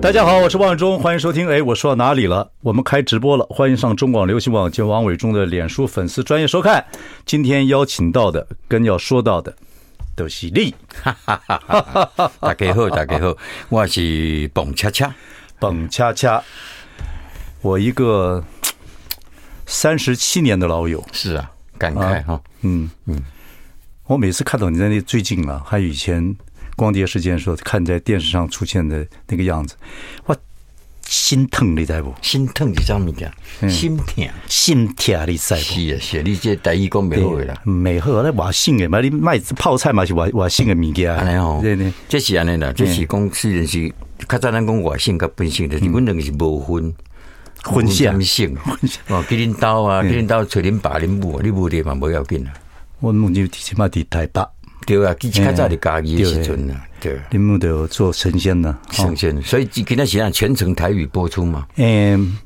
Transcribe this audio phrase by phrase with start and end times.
[0.00, 1.48] 大家好，我是王伟忠，欢迎收听。
[1.48, 2.52] 哎，我说到哪里了？
[2.60, 6.86] 我们开直播了，欢迎上中广流行网及王伟忠的脸书粉丝专业收看。
[7.26, 9.52] 今天邀请到的跟要说到的
[10.14, 10.72] 都是你。
[11.04, 13.36] 大家好，大家好，
[13.68, 15.12] 我是蹦恰恰，
[15.58, 16.40] 蹦恰恰，
[17.60, 18.42] 我一个
[19.66, 21.04] 三十七年的老友。
[21.12, 23.20] 是啊，感慨哈、啊，嗯嗯，
[24.06, 26.36] 我每次看到你在那最近啊，还有以前。
[26.78, 29.74] 光碟事件的时候，看在电视上出现的那个样子，
[30.26, 30.36] 我
[31.02, 32.14] 心疼你知不？
[32.22, 33.32] 心疼是啥物件？
[33.68, 35.60] 心疼，心疼你知不？
[35.60, 41.12] 是啊，是啊，你这台语讲没好啦，没好，那外省的嘛，你卖泡菜嘛是外外省的物件。
[41.12, 41.60] 安尼哦，
[42.08, 43.92] 这是安尼啦，这是讲虽然是
[44.28, 46.94] 较早咱讲外省甲本省的，阮两个是无分
[47.64, 48.56] 分乡性
[49.08, 52.52] 哦，给恁兜啊，给恁兜找恁爸恁母，你母的嘛无要紧啊。
[53.00, 54.57] 我母就起码伫台北。
[54.88, 61.66] 对啊，其实较早的家己的时阵啊，对，你们都有做神仙呐，神仙，所以今天是让全程台语播出嘛。
[61.76, 62.38] 嗯，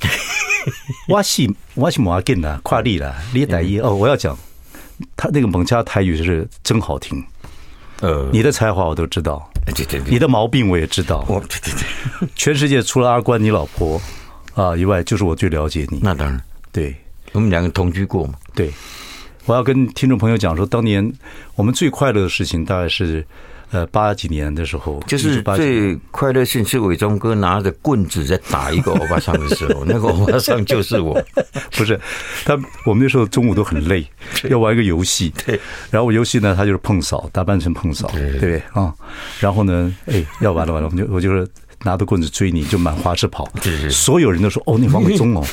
[1.07, 4.37] 我是 我是冇要紧啦，跨立啦，你台语哦，我要讲，
[5.17, 7.25] 他那个蒙家台语是真好听。
[8.01, 11.25] 呃，你的才华我都知道，对对对，你的毛病我也知道。
[11.29, 14.03] 我，对对对， 全世界除了阿关你老婆
[14.55, 16.01] 啊以外，就是我最了解你。
[16.03, 16.97] 那当然，对，
[17.31, 18.73] 我们两个同居过嘛，对。
[19.47, 21.13] 我要跟听众朋友讲说，当年
[21.57, 23.25] 我们最快乐的事情，大概是
[23.71, 31.21] 呃八几年的时候，就是最快乐的事情是伟忠哥拿着棍子在打一个欧巴桑的时候， 那个欧巴桑就是我，
[31.73, 31.99] 不是
[32.45, 32.59] 他。
[32.87, 34.07] 我们那时候中午都很累，
[34.49, 35.59] 要玩一个游戏，对。
[35.91, 38.95] 然后游戏呢，他就是碰扫，打扮成碰扫，对不对啊？
[39.41, 41.49] 然后呢，哎，要完了完了，我们就我就是。
[41.85, 43.49] 拿着棍子追你，就满华视跑。
[43.63, 45.45] 是是，所有人都说：“哦，你王伟忠 哦，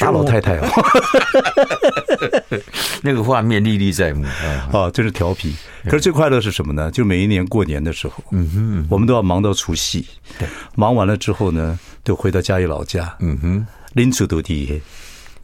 [0.00, 0.66] 大老太太哦。
[3.02, 4.24] ”那个画面历历在目
[4.72, 5.54] 啊，真是调皮。
[5.84, 6.90] 可是最快乐是什么呢？
[6.90, 10.06] 就每一年过年的时候，嗯哼，我们都要忙到除夕。
[10.38, 13.14] 对，忙完了之后呢，就回到嘉义老家。
[13.20, 14.80] 嗯哼，林厝都地，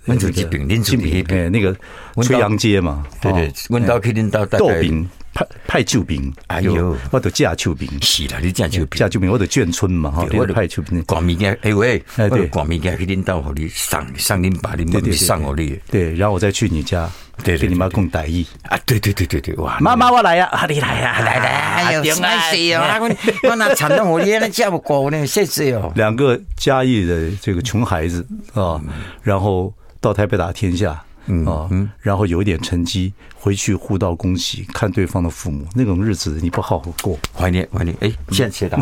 [0.07, 1.77] 林厝鸡饼，林厝鸡饼，哎，那个
[2.23, 5.07] 崔杨街嘛，对对，温刀可以拎到豆饼。
[5.41, 17.09] 派派秋饼，哎呦，我都架救兵，是啦，你架救兵，架救兵，我的眷村嘛，哈，我的派救兵，广米家，哎喂，哎对，广米家去领导好你上上林把你妈咪上我哩，对，然后我再去你家，
[17.43, 28.81] 对，给你妈供大衣啊，对对对对对，哇，妈妈我来呀，啊你来呀，来来，哎呦，哦，我我那惨到我爷那家不过呢，谢谢哦，两个嘉义的这个穷孩子啊，
[29.23, 31.03] 然后到台北打天下。
[31.27, 31.69] 嗯啊，
[32.01, 37.97] 然后有一点成绩，回去互道恭喜，看对方的父母，那种日子你不好好过，怀念怀念。
[38.01, 38.79] 哎，现在写到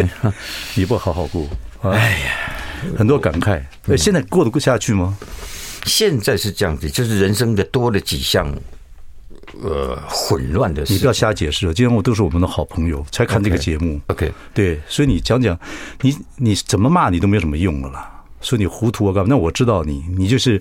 [0.74, 1.46] 你不好好过，
[1.82, 2.52] 哎呀，
[2.96, 3.60] 很多感慨。
[3.88, 5.16] 哎，现在过得过下去吗？
[5.84, 8.50] 现在是这样子，就是人生的多了几项，
[9.62, 10.92] 呃，混乱的事。
[10.92, 14.00] 你不要瞎解释了，今天我都是我们的好朋友，才看这个节目。
[14.06, 15.58] OK，对，所以你讲讲，
[16.00, 18.12] 你你怎么骂你都没有什么用了啦。
[18.40, 19.28] 说你糊涂啊干嘛？
[19.28, 20.60] 那我知道你，你就是。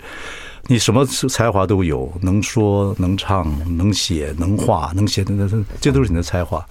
[0.67, 6.65] 你什么才华都有，能说能唱能写能画能写，那那这都是你的才华。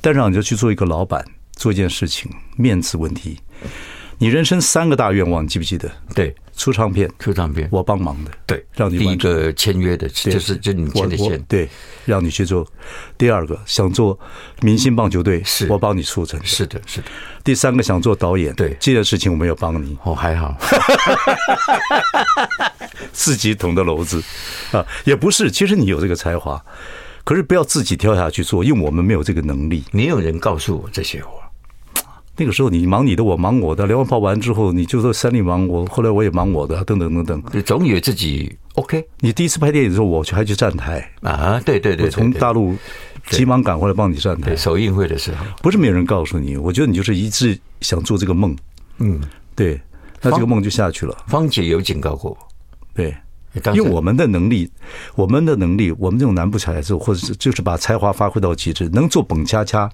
[0.00, 1.24] 但是你就去做一个老板，
[1.56, 3.38] 做一件事情，面子问题。
[4.22, 5.90] 你人生三个大愿望，你记不记得？
[6.14, 8.30] 对，出唱片，出唱片，我帮忙的。
[8.44, 11.42] 对，让你第一个签约的，就是就你签的签。
[11.48, 11.66] 对，
[12.04, 12.66] 让你去做。
[13.16, 14.20] 第二个想做
[14.60, 16.38] 明星棒球队，是我帮你促成。
[16.44, 17.06] 是的，是的。
[17.42, 19.96] 第三个想做导演，对这件事情我没有帮你。
[20.04, 20.54] 哦，还好。
[23.14, 24.22] 自己捅的篓子
[24.72, 25.50] 啊，也不是。
[25.50, 26.62] 其实你有这个才华，
[27.24, 29.82] 可是不要自己跳下去做，因为我们没有这个能力。
[29.92, 31.39] 没有人告诉我这些话。
[32.40, 33.86] 那个时候你忙你的，我忙我的。
[33.86, 37.42] 连环炮完之后，你就说三立忙我，后来我也忙我的，等等等等。
[37.52, 39.06] 你总以为自己 OK。
[39.18, 42.74] 你第一次拍电影的时候，我还去站台啊，对对对，我从大陆
[43.26, 44.56] 急忙赶回来帮你站台。
[44.56, 48.56] 首映会的时候，不是没有人告诉你，我觉得你就是一直想做这个梦。
[48.96, 49.20] 嗯，
[49.54, 49.78] 对，
[50.22, 51.14] 那这个梦就下去了。
[51.26, 52.38] 芳姐有警告过我，
[52.94, 53.14] 对，
[53.74, 54.70] 因为我们的能力，
[55.14, 59.90] 我们的能力，我们这种南部小孩子，或者是就是把才华发挥到极致，能做蹦恰恰。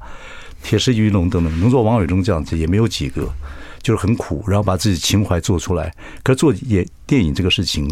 [0.67, 3.33] 铁石鱼龙等等，能做王伟忠这样子也没有几个，
[3.81, 5.95] 就是很苦，然后把自己情怀做出来。
[6.25, 7.89] 可是做演电影这个事情，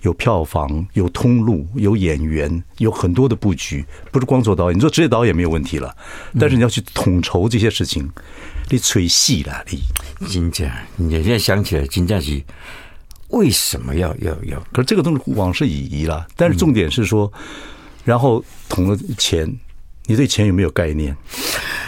[0.00, 4.76] 有票房，有通路，有演员，有很多的布局，不是光做导演。
[4.76, 5.94] 你做职业导演没有问题了，
[6.40, 8.10] 但是你要去统筹这些事情，
[8.70, 12.42] 你吹戏了，你金价，你现在想起来，金价是
[13.28, 14.58] 为什么要要要？
[14.72, 16.26] 可是这个东西往事已矣了。
[16.36, 17.30] 但是重点是说，
[18.02, 19.54] 然后捅了钱，
[20.06, 21.16] 你对钱有没有概念？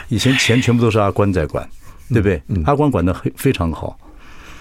[0.09, 1.69] 以前钱全部都是阿关在管。
[2.09, 2.41] 对不对？
[2.65, 3.99] 阿关管的很非常好，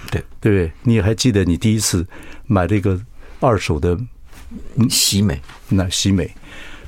[0.09, 0.71] 对对不对？
[0.81, 2.03] 你还记得你第一次
[2.47, 2.99] 买了一个
[3.39, 3.95] 二手的
[4.89, 5.39] 喜美？
[5.69, 6.27] 那喜美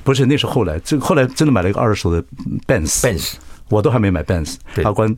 [0.02, 2.20] 不是，那是后来，这后来真的买了一个二手的
[2.66, 3.34] Benz，Benz，
[3.68, 4.56] 我都还没买 Benz。
[4.82, 5.08] 阿关，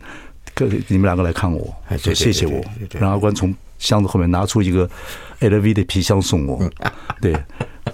[0.89, 2.63] 你们两个来看我，说谢谢我，
[2.99, 4.87] 让阿关从箱子后面拿出一个
[5.41, 6.71] LV 的皮箱送我，
[7.19, 7.35] 对。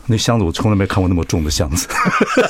[0.07, 1.89] 那箱子我从来没看过那么重的箱子，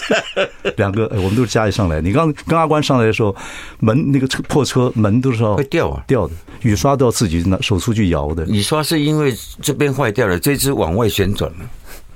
[0.76, 2.00] 两个我们都是家里上来。
[2.00, 3.34] 你刚跟阿关上来的时候，
[3.80, 8.44] 门那个车破车门都是要会掉啊掉的，雨刷都要自己拿手出去摇的。
[8.46, 11.58] 雨刷是因为这边坏掉了，这只往外旋转了。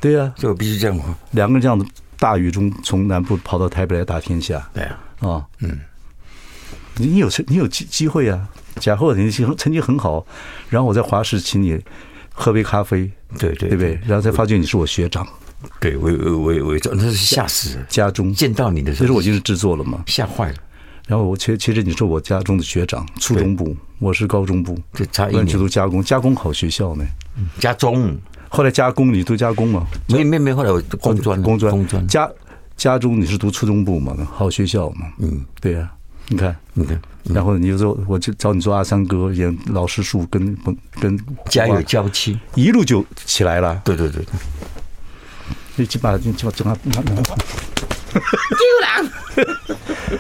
[0.01, 0.99] 对呀、啊，就必须这样。
[1.33, 1.87] 两个人这样子
[2.19, 4.69] 大雨中从南部跑到台北来打天下。
[4.75, 5.79] 对啊，啊，嗯，
[6.97, 10.27] 你有你有机机会啊，假货你成成绩很好，
[10.69, 11.81] 然后我在华视请你。
[12.41, 14.01] 喝杯咖啡，对对对不对？
[14.07, 15.27] 然后才发觉你是我学长，
[15.79, 17.87] 对，我我我我那是吓死人。
[17.89, 20.57] 家中见到你的时候，其实我已经是制作了嘛，吓坏了。
[21.07, 27.05] 然后我其实其实你是我家中的学长，初中部，我是高中部，就差一年去读加工，加工好学校呢。
[27.59, 28.17] 加中，
[28.49, 29.87] 后来加工你读加工吗？
[30.09, 32.07] 没没没，后来我工专，工专，工专。
[32.09, 32.31] 加
[32.77, 34.17] 加中你是读初中部嘛？
[34.33, 35.13] 好学校嘛？
[35.19, 35.91] 嗯，对呀。
[36.29, 40.57] 你看，你看，然后你就说，我就找你做阿三哥演老师树，跟
[41.01, 41.19] 跟
[41.49, 43.81] 家有娇妻，一路就起来了。
[43.85, 44.25] 对对对，
[45.77, 49.11] 你起码你起码整他， 丢人，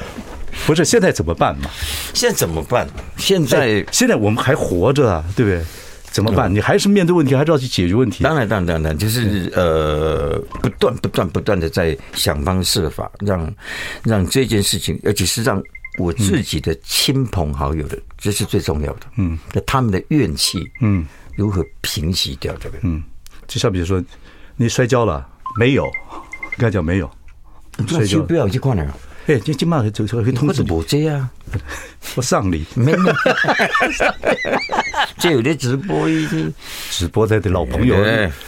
[0.67, 1.70] 不是现在怎么办嘛？
[2.14, 2.87] 现在怎么办？
[3.17, 5.64] 现在现在我们还活着啊，对不对？
[6.12, 6.53] 怎么办？
[6.53, 8.23] 你还是面对问题，还是要去解决问题？
[8.25, 13.55] 当然，当然，当然，就是呃，不断、不断、不断的在想方设法，让
[14.03, 15.62] 让这件事情，而且是让。
[15.99, 19.01] 我自己的亲朋好友的，这是最重要的。
[19.17, 21.07] 嗯，那他们的怨气，嗯，
[21.37, 22.79] 如何平息掉这个？
[22.83, 23.03] 嗯，
[23.47, 24.03] 就像比如说，
[24.57, 25.27] 你摔跤了
[25.59, 25.85] 没有？
[25.85, 27.11] 应该讲没有，
[27.87, 28.97] 摔跤不要去看了。
[29.27, 31.29] 哎，今今嘛就就可以通知我这样，
[32.17, 32.99] 我上礼没有，
[35.19, 36.51] 这有的直播一些
[36.91, 37.97] 直播在的老朋友。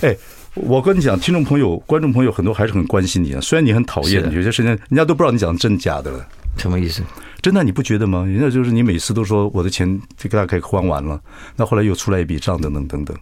[0.00, 0.17] 哎，
[0.55, 3.41] 我跟你讲，听众朋友、观众朋友很多还是很关心你啊。
[3.41, 6.27] 虽然你很讨厌，有些事情人家都不知道你讲真假的了。
[6.59, 7.03] 什么意思？
[7.43, 8.25] 真的你不觉得吗？
[8.25, 11.21] 人家就是你每次都说我的钱这个大概还完了，
[11.56, 13.17] 那后来又出来一笔账等等等等。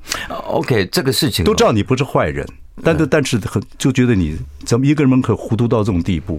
[0.46, 2.46] OK，这个事情都知道你不是坏人，
[2.84, 4.36] 但是但是很就觉得你
[4.66, 6.38] 怎么一个人可糊涂到这种地步？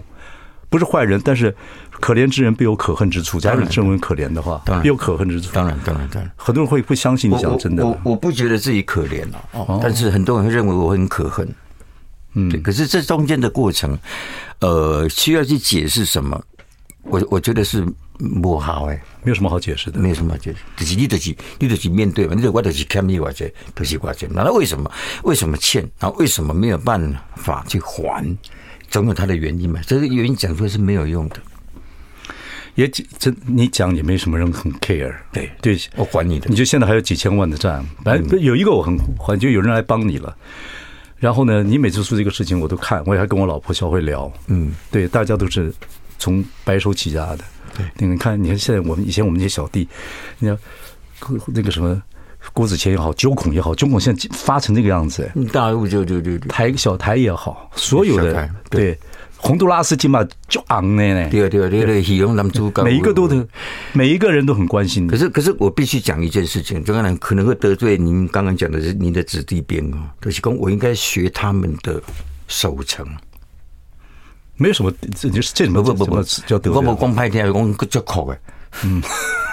[0.70, 1.54] 不是坏人，但是
[2.00, 3.38] 可怜之人必有可恨之处。
[3.38, 5.50] 假如你认为可怜的话，必有可恨之处。
[5.52, 7.84] 当然，当然，当然，很多人会不相信你讲真的。
[7.84, 11.46] 我我不觉得自己可怜了，哦，但是很多人会认为我很可恨。
[12.34, 12.58] 嗯，对。
[12.60, 13.98] 可是这中间的过程，
[14.60, 16.42] 呃，需要去解释什么？
[17.02, 17.84] 我我觉得是
[18.40, 24.90] 不好诶，没有什么好解释的，没有什么好解释，就是你就是你就是面对嘛，你我就是欠你或者都是我欠，那为什么？
[25.24, 25.82] 为什么欠？
[25.98, 28.24] 然后为什么没有办法去还？
[28.88, 31.36] 总有他的原因嘛，这个原因讲出来是没有用的，
[32.76, 40.36] 也这你讲也没什么人很 care，对对，我还你的，你就现在还有几千万的债，本来有一个我很还，就有人来帮你了。
[41.18, 45.74] 然后呢，你每次说这个事情我都看，我也还跟我老婆小慧聊，嗯，对，大家都是。
[46.18, 47.44] 从白手起家的，
[47.76, 49.88] 对，你看，你看现在我们以前我们那些小弟，
[50.38, 50.58] 你看
[51.46, 52.00] 那个什么
[52.52, 58.98] 郭子乾也好，九孔也好，九孔现在发成这个样子，大陆就就就台小台也好，所有的对
[59.36, 63.44] 洪都拉斯起码就昂呢呢，对对对对，喜用男主角，每一个都的，
[63.92, 65.08] 每一个人都很关心。
[65.08, 72.00] 可是可是我必须讲一件事情，就可能可能会得罪您刚刚讲的是您的子弟兵哦，就是说我应该学他们的
[72.46, 73.04] 守城。
[74.62, 76.72] 没有什么，这就是这什么不不不叫得罪？
[76.72, 78.38] 我们光拍电影，光叫口哎，
[78.84, 79.02] 嗯，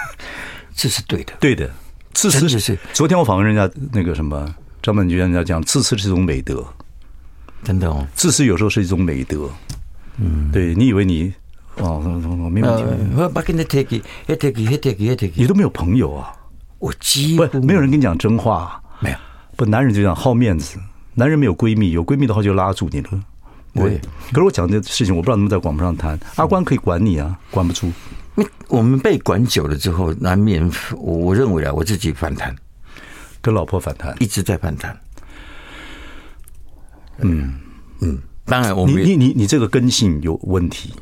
[0.74, 1.68] 这是对的，对的。
[2.12, 6.64] 自私是昨天我访问人家那个什么张曼娟，人家讲自私是一种美德，
[7.62, 8.06] 真的哦。
[8.14, 9.48] 自私有时候是一种美德，
[10.16, 11.32] 嗯，对你以为你
[11.76, 12.00] 哦，
[12.52, 12.84] 没问题。
[13.16, 13.84] 我把给你 take
[14.26, 16.32] take take take，你都没有朋友啊？
[16.78, 19.16] 我几乎没有人跟你讲真话，没有。
[19.56, 20.78] 不，男人就这样好面子，
[21.14, 23.10] 男人没有闺蜜，有闺蜜的话就拉住你了。
[23.74, 24.00] 对，
[24.32, 26.18] 可是我讲的事情，我不知道能不能在广播上谈。
[26.36, 27.90] 阿关可以管你啊，管不住。
[28.68, 32.54] 我们被管久了之后，难免我我认为啊，我自己反弹，
[33.40, 34.98] 跟老婆反弹，一直在反弹。
[37.18, 37.54] 嗯
[38.00, 40.94] 嗯，当然我们，你你你你这个根性有问题。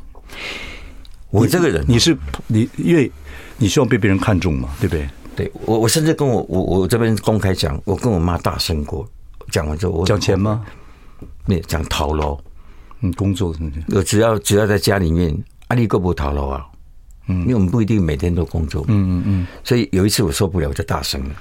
[1.31, 3.11] 我这个人，你是你，因为
[3.57, 5.09] 你希望被别人看中嘛，对不对？
[5.35, 9.07] 对我，我甚至跟我我我这边公开讲，我跟我妈大声过，
[9.49, 10.65] 讲完之后我讲钱吗？
[11.45, 12.39] 没有讲讨楼，
[13.01, 13.83] 嗯，工作是不是？
[13.95, 15.35] 我只要只要在家里面，
[15.67, 16.65] 阿力够不逃了啊？
[17.27, 21.35] 嗯，因为我们不一定每天都工作，嗯嗯嗯，所以有一次我受不了，我就大声了，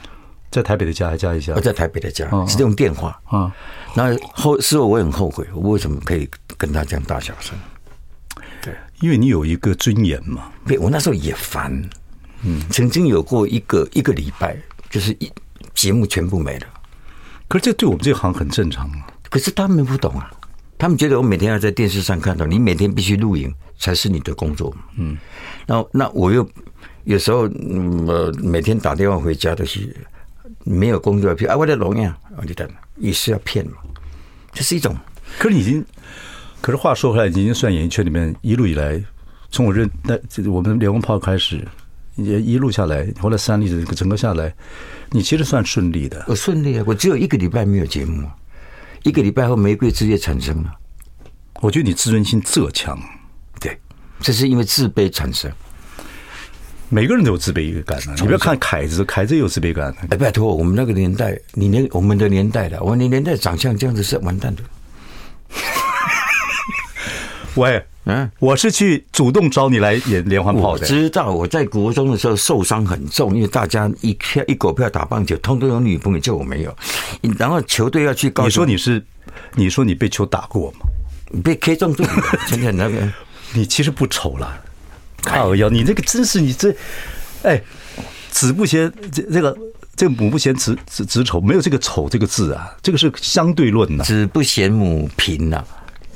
[0.50, 3.50] 在台北的家还加一下，我在台北的家是用电话啊，
[3.94, 7.58] 那后后事后我很后悔，我为什么可以跟他这样大小声？
[8.62, 10.52] 对，因为你有一个尊严嘛。
[10.66, 11.72] 对，我那时候也烦，
[12.42, 14.56] 嗯，曾经有过一个一个礼拜，
[14.90, 15.32] 就是一
[15.74, 16.66] 节目全部没了。
[17.48, 19.06] 可是这对我们这行很正常啊。
[19.30, 20.30] 可是他们不懂啊，
[20.78, 24.74] 他们觉得我每天要在电视上看到你，每天必须录影才是你的工作。
[24.96, 25.18] 嗯，
[25.66, 26.48] 然后那我又
[27.04, 29.94] 有时候嗯，呃，每天打电话回家都是
[30.64, 33.72] 没有工作要骗啊，我的荣耀，我就等也是要骗嘛，
[34.52, 34.96] 这是一种。
[35.38, 35.84] 可是已经。
[36.60, 39.00] 可是话说回来，已经算演艺圈里面一路以来，
[39.48, 40.18] 从我认那
[40.50, 41.64] 我们连环炮开始，
[42.16, 44.52] 也一路下来，后来三立的整个下来，
[45.12, 46.24] 你其实算顺利的。
[46.26, 48.28] 我顺利啊，我只有一个礼拜没有节目，
[49.04, 50.72] 一个礼拜后玫瑰之夜产生了。
[51.60, 52.98] 我觉得你自尊心这强，
[53.60, 53.78] 对，
[54.20, 55.50] 这是因为自卑产生。
[56.88, 59.94] 每个人都有自卑感的，你不要看凯子，凯子也有自卑感。
[60.08, 64.62] 哎，拜托，我们那个年代，你连我们的年代的，我们的年代长相这样子是完蛋的。
[67.54, 70.82] 喂，嗯，我是去主动找你来演连环炮的。
[70.82, 76.76] 我知道我在国中的时候受伤很重，因为大家一票一狗票打棒球，通通有女朋友，就我没有。
[77.38, 79.04] 然后球队要去告，你说你是，
[79.54, 80.86] 你说你被球打过吗？
[81.30, 82.06] 你被 K 中中，
[82.46, 83.12] 真的那个，
[83.52, 84.64] 你其实不丑了。
[85.22, 86.74] 靠腰，你这个真是你这，
[87.42, 87.60] 哎，
[88.30, 89.58] 子不嫌这这个
[89.96, 94.04] 这个母不嫌子子子丑，没有这个丑这个字啊，这个是相对论呐。
[94.04, 95.62] 子不嫌母贫呐。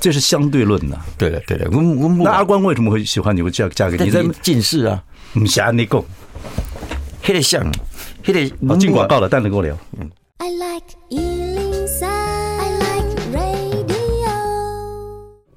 [0.03, 3.41] 这是相对论呐，对的对的，我我那阿关为什么会喜欢你？
[3.41, 4.11] 会嫁嫁给你？
[4.11, 5.01] 在近视啊，
[5.39, 6.03] 唔瞎你讲，
[7.21, 7.65] 黑的像，
[8.21, 8.53] 黑的。
[8.67, 9.73] 好，进广告了，待会跟我聊。
[9.97, 10.11] 嗯。
[10.39, 14.27] I like 103, I like radio。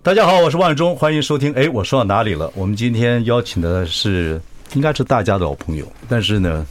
[0.05, 1.53] 大家好，我是万忠，欢迎收听。
[1.55, 2.49] 哎，我说到哪里了？
[2.55, 4.41] 我们今天邀请的是，
[4.75, 6.65] 应该是大家的老朋友，但是呢，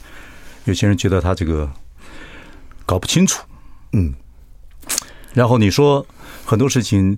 [0.64, 1.70] 有些人觉得他这个
[2.86, 3.44] 搞不清楚。
[3.92, 4.14] 嗯。
[5.34, 6.06] 然后你说
[6.42, 7.14] 很多事情。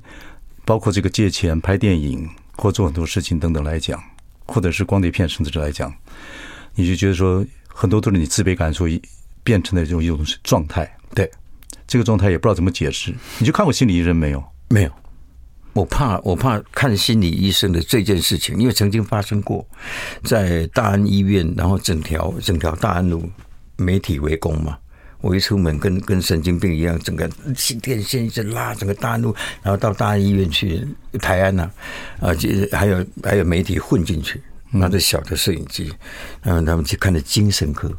[0.68, 3.98] 包括这个借钱拍电影或做很多事情等等来讲，
[4.44, 5.90] 或者是光碟片甚至来讲，
[6.75, 9.00] 你就觉得说很多都是你自卑感所以
[9.42, 10.87] 变成的这种一种状态。
[11.14, 11.30] 对，
[11.87, 13.14] 这个状态也不知道怎么解释。
[13.38, 14.44] 你就看过心理医生没有？
[14.68, 14.92] 没有。
[15.72, 19.66] 我怕我怕看心理医生的这件事情，因为曾经发生过
[20.22, 23.26] 在大安医院，然后整条整条大安路
[23.76, 24.76] 媒体围攻嘛。
[25.20, 27.28] 我一出门跟跟神经病一样，整个
[27.82, 30.87] 电线一直拉，整个大怒，然后到大医院去，
[31.20, 31.68] 台安呐，
[32.20, 35.92] 啊，就还有还有媒体混进去，拿着小的摄影机，
[36.40, 37.92] 然后他们去看的精神科，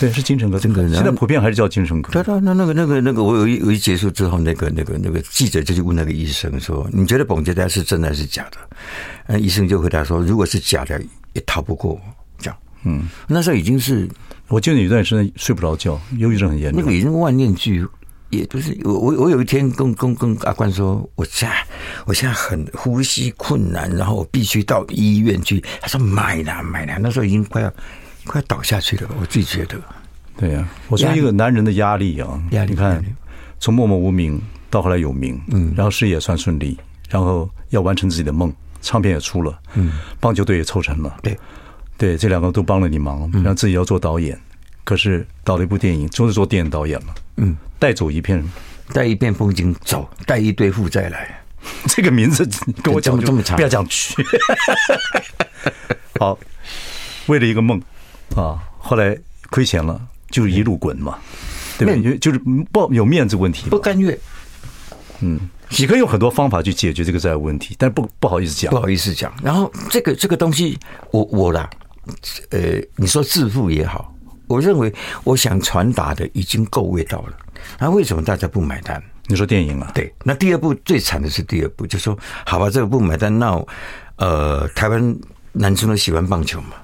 [0.00, 2.12] 对，是精神科，这个现在普遍还是叫精神科。
[2.12, 8.58] 对对，那那个那个那个，我有一我一结束之后，那个那个那个记者就去问那个医生说：“你觉得蹦极单是真的还是假的？”
[9.28, 11.00] 那医生就回答说：“如果是假的，
[11.34, 12.00] 也逃不过。”
[12.36, 14.08] 这样，嗯，那时候已经是。
[14.54, 16.80] 我记得有一段时间睡不着觉，忧郁症很严重。
[16.80, 17.84] 那个已经万念俱，
[18.30, 21.56] 也不是我我我有一天跟跟跟阿关说，我现在
[22.06, 25.60] 我现在很呼吸困难，然后我必须到医院去。
[25.80, 27.68] 他说买啦买啦，那时候已经快要
[28.24, 29.10] 快要倒下去了。
[29.20, 29.76] 我自己觉得，
[30.36, 33.04] 对呀、啊，我说一个男人的压力啊，压力，你看
[33.58, 36.78] 从默默无名到后来有名，嗯，然后事业也算顺利，
[37.10, 41.36] 然后要完成自己的梦，唱片也出了，嗯，棒球队也凑成了，对。
[41.96, 44.42] 对，这两个都帮了你忙，然后自己要做导演，嗯、
[44.84, 47.14] 可是导了一部电影，终是做电影导演了。
[47.36, 48.44] 嗯，带走一片，
[48.92, 51.40] 带一片风景走，带一堆负债来。
[51.88, 52.46] 这个名字
[52.82, 54.14] 跟我讲这么长，不要讲去。
[56.20, 56.38] 好，
[57.26, 57.80] 为了一个梦
[58.36, 59.16] 啊，后来
[59.50, 61.18] 亏钱了，就是一路滚嘛，
[61.78, 62.18] 对吧？
[62.20, 62.38] 就是
[62.70, 64.18] 不有面子问题，不甘愿。
[65.20, 65.40] 嗯，
[65.78, 69.32] 你可以用很多方法去解决这个债务问题，但不不好意思讲，不好意思讲。
[69.42, 70.78] 然后这个这个东西，
[71.12, 71.70] 我我啦。
[72.50, 74.14] 呃，你说致富也好，
[74.46, 74.92] 我认为
[75.24, 77.36] 我想传达的已经够味道了。
[77.78, 79.02] 那为什么大家不买单？
[79.26, 79.90] 你说电影啊？
[79.94, 83.66] 对，那第二部最惨的是第二部，就说好吧，这个不买单，那
[84.16, 85.18] 呃，台湾
[85.52, 86.74] 男生都喜欢棒球嘛，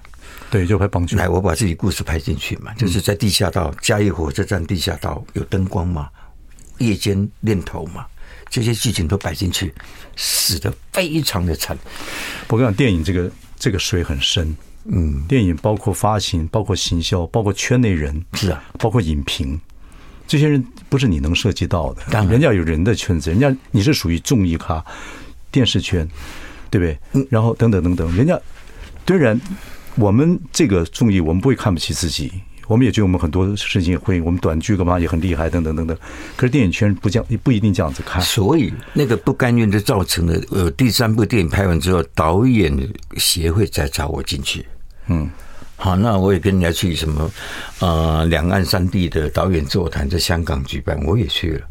[0.50, 1.18] 对，就拍棒球。
[1.18, 6.08] 来，我把自己故事拍进去嘛，就是在地下道，嘉义火车站地下道有灯光嘛，
[6.78, 8.06] 夜间练头嘛，
[8.48, 9.74] 这些剧情都摆进去，
[10.16, 11.76] 死得非常的惨。
[12.48, 14.56] 我跟你讲，电影这个这个水很深。
[14.84, 19.60] 嗯，电影包括发行，包括行销，包括圈内人是啊，包括影评，
[20.26, 22.02] 这些人不是你能涉及到的。
[22.10, 24.84] 当然，人家有人的圈子，人家你是属于综艺咖、
[25.50, 26.08] 电视圈，
[26.70, 26.98] 对不对？
[27.12, 28.40] 嗯，然后等等等等，人家
[29.06, 29.38] 虽然
[29.96, 32.32] 我们这个综艺，我们不会看不起自己，
[32.70, 35.98] 我们也觉得我们很多事情也会，我们短剧干嘛也很厉害，等等等等。
[36.36, 38.22] 可是电影圈不这样，不一定这样子看。
[38.22, 42.72] 所以那个不甘愿就造成了，呃，第三部电影拍完之后，导演
[43.16, 44.64] 协会再找我进去。
[45.08, 45.28] 嗯，
[45.74, 47.28] 好，那我也跟人家去什么，
[47.80, 51.66] 呃，两岸三地的导演座谈在香港举办，我也去了。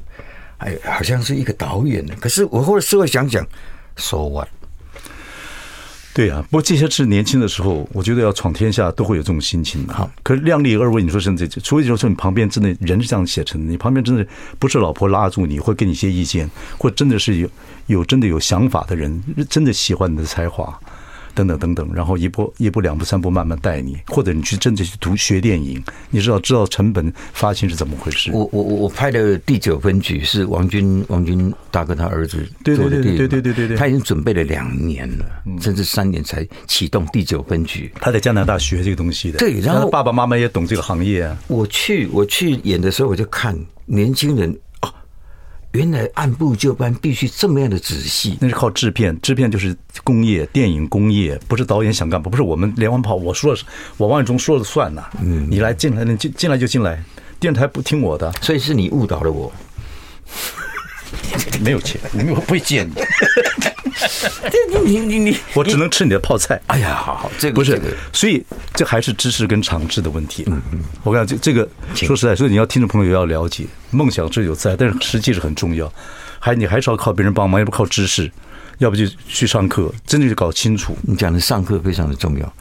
[0.58, 2.14] 哎，好像是一个导演呢。
[2.20, 3.48] 可是我后来事后想想
[3.96, 4.50] ，so what？
[6.20, 9.94] 对啊，不过这些是年轻的时候，我觉得要闯天下都会有这种心情的。
[9.94, 14.28] 好，可是量力而为，你说真的，除非就是说你旁边真的人是这样写成的，你旁边真的
[14.60, 17.50] 不是老婆拉住你，会给你一些意见，或真的是有
[17.88, 20.78] 有真的有想法的人，真的喜欢你的才华。
[21.40, 28.32] 等等等等，然后一步一步两步三步慢慢带你，或者你去真的去读学电影，你知道知道成本发行是怎么回事。
[28.34, 35.26] 我我我我拍的第九分局是王军王军大哥他儿子做的电影，对对对对对对，他已经准备了两年了，
[35.62, 37.92] 甚至三年才启动第九分局。
[38.02, 41.38] 他在加拿大学这个东西的，对，然后爸爸妈妈也懂这个行业啊。
[41.48, 44.58] 我去我去演的时候，我就看年轻人。
[45.74, 48.38] 原来按部就班，必须这么样的仔细。
[48.42, 53.16] 那是靠制片，制片就是工业，电影工业，不是导演想干嘛，不是我们连环炮。
[53.16, 53.60] 我说了，
[53.98, 55.08] 我王伟忠说了算呐。
[55.22, 57.04] 嗯，你来进来，你进进来就进来，
[57.40, 59.52] 电台不听我的，所以是你误导了我。
[61.62, 62.00] 没有钱，
[62.30, 62.94] 我不会借你。
[64.86, 66.60] 你你你你， 我只能吃你的泡菜。
[66.68, 67.80] 哎呀，好好，这个不是，
[68.14, 70.44] 所以这还是知识跟常识的问题。
[70.48, 75.92] 嗯嗯，我跟你讲，这这个说实在，所以你要听众朋友要了解，梦想是有在，但是实际是很重要。
[76.40, 78.32] 还你还是要靠别人帮忙，也不靠知识。
[78.80, 80.98] 要不就去上课，真的就搞清楚。
[81.04, 82.54] 你讲的上课非常的重要，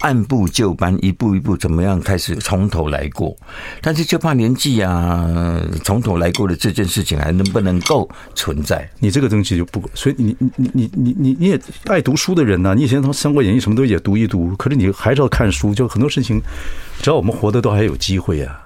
[0.00, 3.36] 按部就班，一步一步怎么样开始从头来过。
[3.82, 8.90] 但是就怕年纪啊，从头来过的这件事情还能不能够存在？
[9.00, 16.40] 你这个东西就不，所以你你你你你你也爱读书的人呐、啊，你以前从《三国演义》什么都也读一读，可是你还是要看书，就很多事情，
[17.02, 18.58] 只要我们活的都还有机会啊。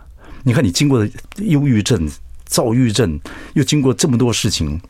[0.44, 2.08] 你看你经过的忧郁症、
[2.46, 3.18] 躁郁症，
[3.54, 4.80] 又经过这么多事情。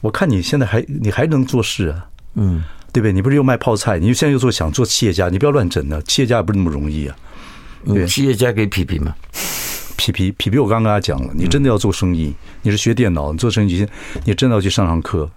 [0.00, 3.12] 我看你现在还你还能做事啊，嗯，对不对？
[3.12, 6.00] 你不是又卖泡菜，你现在又做想做企业家，你不要乱整呢。
[6.02, 7.16] 企业家也不是那么容易啊。
[7.86, 9.14] 对，企业家可以皮皮吗？
[9.96, 13.86] 皮皮皮皮，我刚刚跟他讲了，你真的要做生意，你是学电脑，你做生意，
[14.24, 15.30] 你真的要去上上课，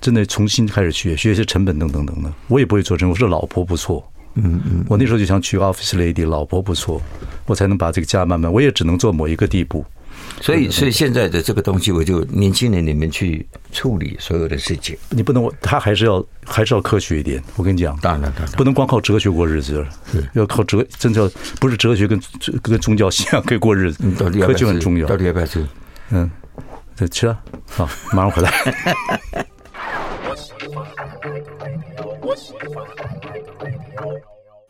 [0.00, 2.32] 真的重新开始学学一些成本等等等等。
[2.46, 7.02] 我也不会做生意，我说老婆不错，嗯嗯，我那时候就想娶个 office lady，老婆不错，
[7.46, 9.84] 我才能把这个家慢慢，我也只能做某一个地步。
[10.40, 14.96] 所以，所以现在的这个东西，我就年轻人里面去处理所有的事情。
[15.10, 17.42] 你不能，他还是要还是要科学一点。
[17.56, 19.84] 我跟你讲，当然，当然，不能光靠哲学过日子，
[20.34, 22.20] 要靠哲，真的不是哲学跟
[22.62, 24.04] 跟宗教信仰可以过日子。
[24.40, 25.06] 科学很重要。
[25.06, 25.66] 到底要不要吃？
[26.10, 26.30] 嗯，
[26.96, 27.38] 对，吃啊。
[27.68, 28.52] 好，马上回来。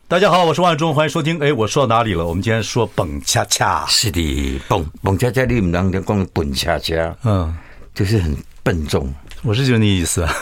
[0.09, 1.37] 大家好，我是万忠，欢迎收听。
[1.41, 2.25] 哎，我说到哪里了？
[2.25, 7.53] 我们今天说蹦恰恰，是的，蹦蹦恰恰，你们当天光蹦恰恰，嗯，
[7.93, 9.13] 就是很笨重。
[9.41, 10.33] 我是觉得那意思啊，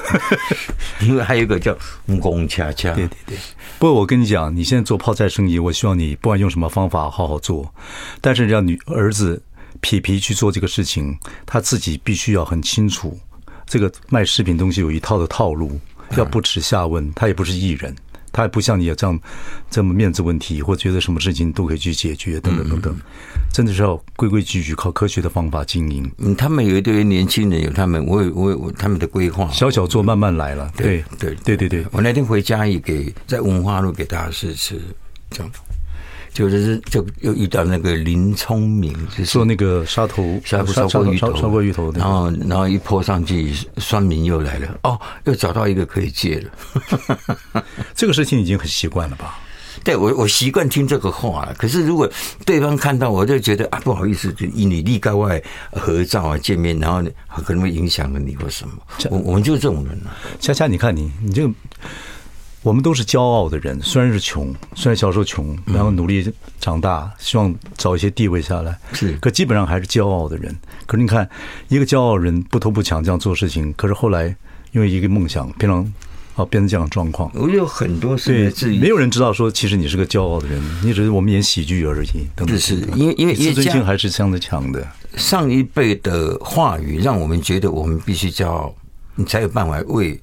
[1.01, 1.75] 因为还有一个叫
[2.21, 2.93] 拱恰恰。
[2.93, 3.37] 对对对。
[3.79, 7.73] 不过我跟你讲，你现在做泡菜生意，我希望你不管用什么方法好好做，
[8.21, 9.41] 但是让女儿子
[9.81, 13.19] 皮皮去做这个事情，他自己必须要很清楚，
[13.65, 15.79] 这个卖食品东西有一套的套路，
[16.17, 17.95] 要不耻下问，他也不是艺人。
[18.35, 19.17] 他也不像你有这样
[19.69, 22.95] 这么面子问题，或觉得什么事情都可以去解决，等等等等，
[23.53, 26.11] 真的是要规规矩矩，靠科学的方法经营。
[26.17, 30.69] 嗯，他们有一堆年轻人，有他们，我有我有他们的规划，小小做，慢慢来了。
[30.75, 34.81] 对对对对对，我那天回家也给在文化路给大家试吃，
[35.29, 35.49] 这样。
[36.35, 47.63] 就是就又遇到那个林聪明，就是做那个沙头沙沙锅鱼头，砂锅鱼头，然后然后一泼上去，酸民又来了，哦，又找到一个可以借了。
[47.95, 49.39] 这个事情已经很习惯了吧？
[49.81, 51.55] 对，我我习惯听这个话了。
[51.57, 52.09] 可是如果
[52.45, 57.01] 对方看到，我就觉得啊，不好意思，就以你立高外合照啊见面，然后
[57.45, 58.73] 可能会影响了你或什么。
[59.09, 60.11] 我我们就是这种人啊。
[60.41, 61.53] 恰恰，你看你你这个。
[62.65, 66.27] 我们都是骄傲的人，虽然是穷，虽然小时候穷，然后努力
[66.59, 70.57] 长大，希望找一些地位下来，是，可基本上还是骄傲的人。
[70.87, 71.29] 可是你看，
[71.67, 74.35] 一个骄傲的人不偷不抢这样做事情，可是后来
[74.71, 75.93] 因为一个梦想，变成
[76.35, 77.29] 啊变成这样的状况。
[77.35, 82.27] 我有很多事对，没有人知道说，其实你是个骄傲的人，你只是我们演喜剧而已。
[82.35, 84.83] 等等，是因为因为自尊心还是相当强的。
[85.17, 88.73] 上一辈的话语让我们觉得我们必须骄傲，
[89.13, 90.19] 你才有办法为。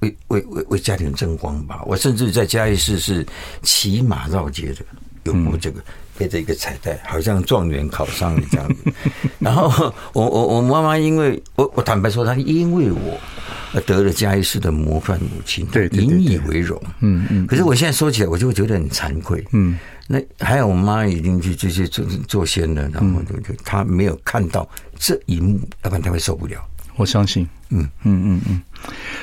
[0.00, 1.82] 为为为为家庭争光吧！
[1.86, 3.26] 我甚至在嘉义市是
[3.62, 4.84] 骑马绕街的，
[5.24, 5.82] 有过这个
[6.18, 8.92] 背着一个彩带，好像状元考上了这样子。
[9.40, 16.80] 然后我我我妈妈因为我我坦白说，她因为我得了嘉义市的模范母亲，对，引以为荣。
[17.00, 17.46] 嗯嗯。
[17.46, 19.44] 可是我现在说起来，我就会觉得很惭愧。
[19.52, 19.78] 嗯。
[20.08, 26.64] 那还有我妈已经去这些做做仙了，然后就就她没有看到这一幕，要不然她会受不了。
[26.96, 27.46] 我相信。
[27.70, 28.62] 嗯嗯嗯嗯。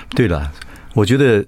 [0.10, 0.52] 对了，
[0.94, 1.46] 我觉得。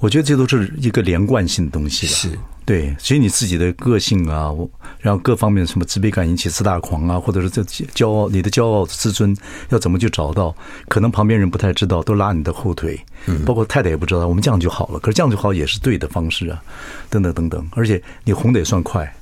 [0.00, 2.12] 我觉得这都是一个连贯性的东西了。
[2.12, 4.54] 是，对，所以你自己的个性啊，
[5.00, 9.36] 然后各方面什么自卑感引起自大狂啊，或者是这骄傲，你的骄傲自尊
[9.70, 10.54] 要怎么去找到？
[10.86, 12.96] 可能旁边人不太知道，都拉你的后腿。
[13.26, 15.00] 嗯，包括太太也不知道，我们这样就好了。
[15.00, 16.62] 可是这样就好也是对的方式啊，
[17.10, 17.68] 等等等等。
[17.72, 19.12] 而且你红的也算快，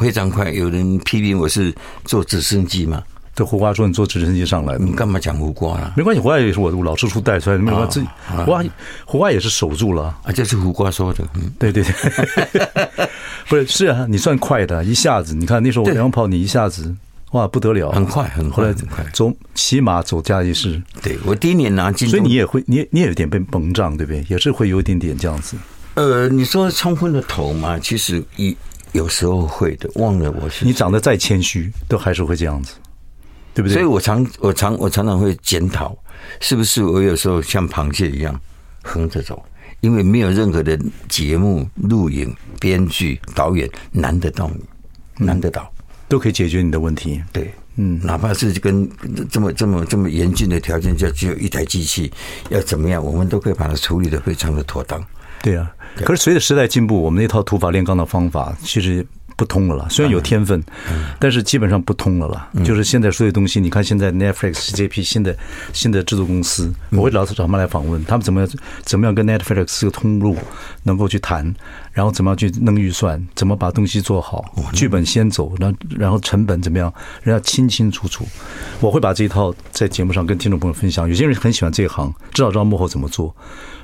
[0.00, 0.50] 非常快。
[0.50, 1.74] 有人批评我是
[2.06, 3.02] 坐直升机吗？
[3.36, 5.92] 这胡瓜说：“你坐直升机上来的，你干嘛讲胡瓜啊？
[5.94, 8.00] 没关系，胡瓜也是我老师出带出来的，没关系。
[8.34, 8.64] 胡瓜
[9.04, 11.22] 胡瓜也是守住了啊，这是胡瓜说的。
[11.34, 12.68] 嗯，对对对，
[13.46, 16.96] 不是是啊，你算快的，一下子你看那时候我两跑，你一下子
[17.32, 20.82] 哇不得了，很快很快，很快走骑马走嘉义市。
[21.02, 24.24] 对我第一年拿金，所以你也会，你你也有点被膨胀，对不对？
[24.30, 25.58] 也是会有一点点这样子。
[25.92, 27.78] 呃，你说冲昏了头嘛？
[27.78, 28.56] 其实一
[28.92, 32.72] 有时候会的，忘了我是你长得再谦虚，都还是会这样子。”
[33.56, 33.72] 对不对？
[33.72, 35.96] 所以我常我常我常常会检讨，
[36.40, 38.38] 是不是我有时候像螃蟹一样
[38.82, 39.42] 横着走？
[39.80, 47.22] 因为没有任何的节目、录影、编剧、导演难得到你，难得到、嗯、都可以解决你的问题。
[47.32, 48.86] 对，嗯，哪怕是跟
[49.30, 52.12] 这么这么这么严峻的条件下，只有一台机器，
[52.50, 55.02] 要怎么样，我们都可以把它处理的非常的妥当。
[55.40, 59.06] 对啊，可是随着时代进步，我们那套土法炼钢的方法，其实。
[59.36, 60.62] 不通了啦，虽然有天分，
[61.20, 62.48] 但是基本上不通了啦。
[62.64, 65.36] 就是现在所有东西，你看现在 Netflix 这批新的
[65.72, 68.48] 新的制作公司，我会老是找他们来访问，他们怎么样
[68.82, 70.36] 怎么样跟 Netflix 这个通路
[70.84, 71.54] 能够去谈，
[71.92, 78.26] 然后怎么样去弄预算，怎么把东西做好，剧本先走，然后然后成本怎么样，人家清清楚楚。
[78.80, 81.06] 我会把这一套在节目上跟听众朋友分享。
[81.06, 83.34] 有些人很喜欢这一行，知道知道幕后怎么做。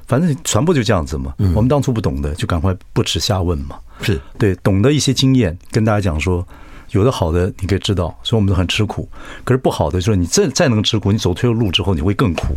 [0.06, 1.32] 反正全部就这样子嘛。
[1.54, 3.76] 我们当初不懂的，就赶快不耻下问嘛。
[4.02, 6.46] 是对，懂得一些经验，跟大家讲说，
[6.90, 9.08] 有的好的你可以知道，所以我们都很吃苦。
[9.44, 12.54] 可是不好的，就是你再再能吃苦，你走退路之后，你会更苦。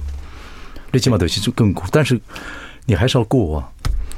[0.92, 2.18] 最起码得去就更苦，但是
[2.86, 3.68] 你还是要过啊，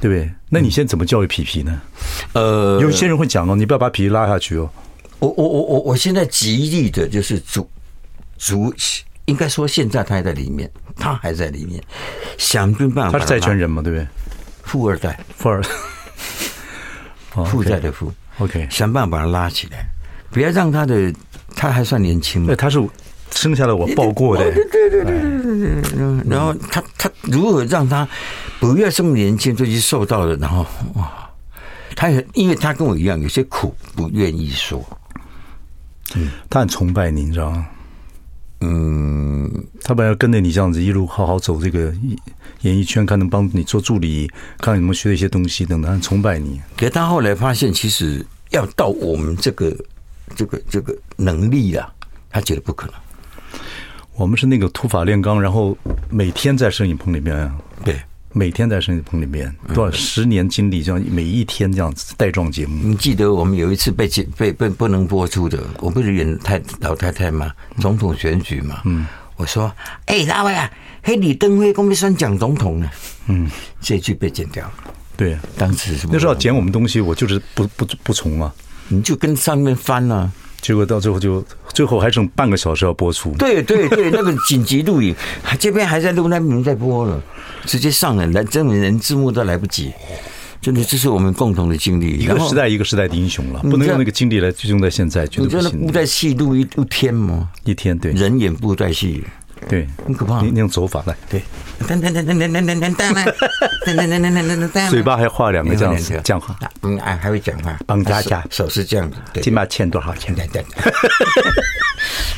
[0.00, 0.30] 对不对？
[0.48, 1.80] 那你现在怎么教育皮皮呢？
[2.34, 4.70] 呃，有些人会讲哦，你不要把皮皮拉下去哦。
[5.18, 7.68] 我我我我我现在极力的就是主
[8.36, 8.72] 主，
[9.24, 11.82] 应该说现在他还在里面，他还在里面，
[12.36, 13.18] 想尽办法。
[13.18, 14.06] 他是债权人嘛，对不对？
[14.62, 15.68] 富二代，富二代。
[17.44, 19.86] 负债的负，OK，想办法把他拉起来，
[20.30, 21.12] 不要让他的，
[21.54, 22.54] 他还算年轻嘛。
[22.56, 22.80] 他是
[23.30, 26.30] 生下来我抱过的，对对对对对对。
[26.30, 28.08] 然后他他如何让他
[28.58, 31.30] 不要这么年轻就去受到了，然后哇，
[31.94, 34.84] 他也因为他跟我一样，有些苦不愿意说。
[36.14, 37.66] 嗯，他很崇拜你，你知道吗？
[38.60, 39.17] 嗯，
[39.88, 41.90] 他本来跟着你这样子一路好好走这个
[42.60, 46.60] 演艺圈，看能帮你做助理，看你们学的一些东西等等，很崇拜你。
[46.76, 49.74] 可是他后来发现，其实要到我们这个
[50.36, 51.90] 这个这个能力啊，
[52.28, 52.94] 他觉得不可能。
[54.14, 55.74] 我们是那个土法炼钢，然后
[56.10, 57.50] 每天在摄影棚里面，
[57.82, 57.98] 对。
[58.34, 62.86] 每天在摄影棚里面多少十年经历，这样每一天这样子带状节目。
[62.86, 67.50] 你记得我们有一次被被被不能播出的，我不是演太老太太吗？
[67.80, 68.82] 总统选举嘛。
[68.84, 69.06] 嗯，
[69.38, 69.72] 我说，
[70.06, 70.70] 哎，大卫啊，
[71.02, 72.90] 嘿，李登辉公开选讲总统呢。
[73.28, 73.48] 嗯，
[73.80, 74.72] 这句被剪掉了。
[75.16, 78.52] 对，当时是那时候要剪我们东西，我就是不不不从啊。
[78.88, 80.30] 你就跟上面翻了。
[80.60, 83.30] 结果到最后就最后还剩半个小时要播出。
[83.38, 85.14] 对对对，那个紧急录影，
[85.60, 87.22] 这边还在录，那边在播了，
[87.64, 89.92] 直接上了，来真人连字幕都来不及。
[90.60, 92.18] 真的，这是我们共同的经历。
[92.18, 95.22] 一个时代一个时代的英雄了，不能用那个经历来用在现在。
[95.36, 97.48] 你真的布袋戏录一一天吗？
[97.64, 99.24] 一天，对，人演布袋戏。
[99.68, 100.40] 对，很可怕。
[100.40, 101.42] 那种走法来，对，
[104.88, 110.32] 嘴巴 还画两个这样子，讲话，嗯，还还会讲话，帮大家，手是这样子，对，起码欠多少钱？
[110.32, 110.64] 对对。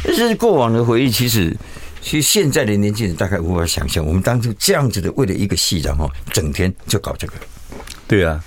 [0.16, 1.54] 这是过往的回忆，其实，
[2.00, 7.35] 其实现在的年轻人大概无法想象，我们当初这样子的，为了一个戏，然后整天就搞这个。
[8.11, 8.42] 对啊，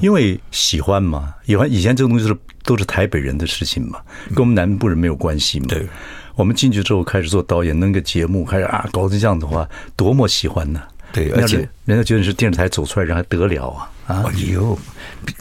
[0.00, 5.66] 因为喜欢嘛，喜欢以前这个东西是都是台北人的事情嘛，跟我们南部人没有关系嘛。
[5.68, 5.86] 对。
[6.34, 10.80] 我们进去之后开始做导演，弄个节目，开始啊搞成这样的话，多么喜欢呢？
[11.12, 13.92] 对，而且人家觉得你是电视台走出来人还得了啊！
[14.06, 14.78] 啊，哎呦，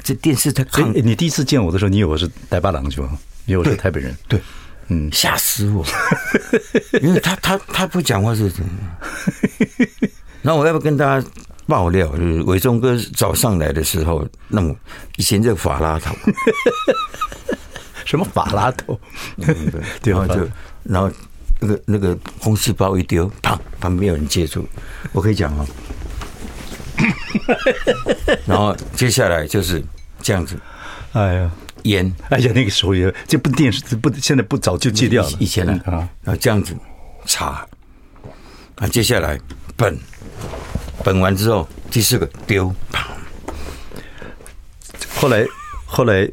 [0.04, 3.04] 这电视台看你第一次见我的时候，你以为我是台巴郎就，
[3.46, 4.38] 以为我是台北人，对，
[4.90, 5.86] 嗯，吓死我，
[7.02, 8.70] 因为他他他不讲话是怎么？
[10.42, 11.26] 然后我要不要跟大家
[11.68, 14.76] 爆料，就是伟忠哥早上来的时候，那么
[15.16, 16.14] 以前这个法拉头，
[18.06, 19.00] 什么法拉头？
[20.02, 20.48] 对， 然后就
[20.84, 21.10] 然后
[21.60, 24.68] 那个那个公事包一丢，砰，旁边有人接住，
[25.14, 25.66] 我可以讲哦。
[28.46, 29.82] 然后接下来就是
[30.22, 30.56] 这样子，
[31.14, 31.52] 哎呀，
[31.84, 36.76] 烟，哎呀，那个时候也这部电视不现在不早就戒掉了，以前呢啊，然后这样子
[37.26, 37.66] 茶，
[38.76, 39.40] 啊，接下来
[39.78, 39.98] 本。
[41.04, 43.08] 本完之后，第四个丢，啪。
[45.16, 45.46] 后来，
[45.86, 46.30] 后来，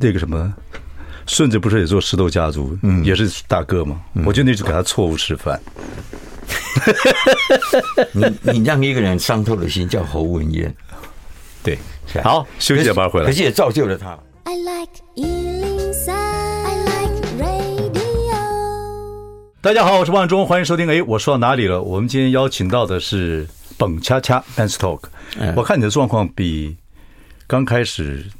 [0.00, 0.52] 那个什么，
[1.26, 4.00] 顺子不是也做石头家族，嗯，也是大哥嘛。
[4.14, 5.60] 嗯、我就那次给他错误示范。
[8.12, 10.74] 你你让一个人伤透了心，叫侯文燕。
[11.62, 11.78] 对，
[12.22, 13.26] 好，休息一下，回来。
[13.26, 14.18] 可是也造就了他。
[14.44, 14.90] I like
[19.62, 20.88] 大家好，我是万忠，欢迎收听。
[20.88, 21.82] 哎，我说到哪里了？
[21.82, 23.46] 我们今天邀请到的是
[23.80, 25.04] 蹦恰恰 Men's Talk。
[25.56, 26.76] 我看你的状况比
[27.46, 28.30] 刚开始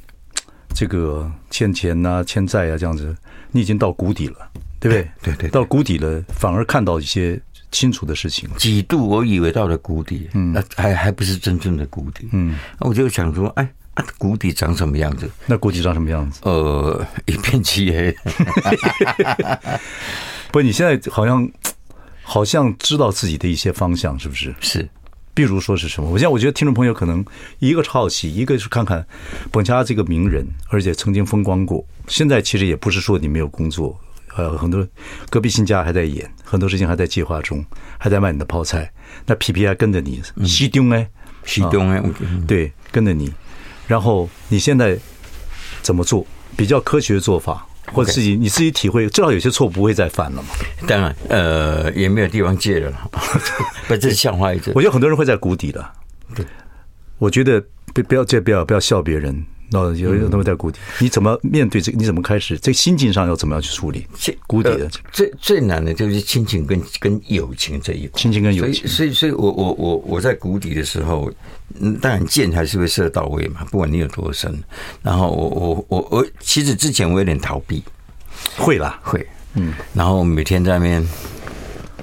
[0.75, 3.17] 这个欠钱啊、欠债啊这样子，
[3.49, 4.35] 你已经到谷底了，
[4.79, 5.11] 对不对？
[5.23, 8.47] 对对，到谷底了，反而看到一些清楚的事情。
[8.55, 15.27] 几度我以为到了谷底，嗯，那还还不是真正的谷底，嗯，那我就想说，哎，啊，谷底长什么样子？
[15.47, 16.39] 那谷底长什么样子？
[16.43, 18.15] 呃，一片漆黑。
[20.53, 21.49] 不，你现在好像
[22.21, 24.53] 好像知道自己的一些方向，是不是？
[24.59, 24.87] 是，
[25.33, 26.09] 比如说是什么？
[26.09, 27.23] 我现在我觉得听众朋友可能
[27.59, 29.05] 一个是好奇，一个是看看
[29.51, 31.85] 蹦恰恰这个名人，而且曾经风光过。
[32.07, 33.97] 现在其实也不是说你没有工作，
[34.35, 34.85] 呃，很多
[35.29, 37.63] 隔壁新家还在演，很多事情还在计划中，
[37.97, 38.91] 还在卖你的泡菜。
[39.25, 41.09] 那皮皮还跟着你，西东哎，
[41.45, 42.03] 西东哎，
[42.47, 43.31] 对，跟着你。
[43.87, 44.97] 然后你现在
[45.81, 46.25] 怎么做？
[46.57, 47.65] 比较科学的做法？
[47.93, 50.49] 或者自己你自己体会，至少有些错不会再犯了嘛。
[50.87, 53.09] 当然，呃，也没有地方借了，
[53.87, 54.73] 不，这是笑话一点。
[54.75, 55.85] 我觉得很多人会在谷底的。
[56.35, 56.45] 对，
[57.17, 59.45] 我觉得不不要借不要不要笑别人。
[59.73, 61.97] 那有有那么在谷底，你怎么面对这个？
[61.97, 62.57] 你怎么开始？
[62.59, 64.05] 这心境上要怎么样去处理？
[64.45, 68.19] 谷底的最最难的就是亲情跟跟友情这一块。
[68.19, 71.31] 亲情跟友情，所以所以，我我我我在谷底的时候，
[71.79, 74.53] 嗯，当然箭还是会射到位嘛，不管你有多深。
[75.01, 77.81] 然后我我我我，其实之前我有点逃避，
[78.57, 79.73] 会啦，会，嗯。
[79.93, 81.07] 然后每天在那边，